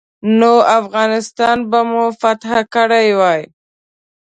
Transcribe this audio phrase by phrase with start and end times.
[0.39, 3.41] نو افغانستان به مو فتح کړی وای.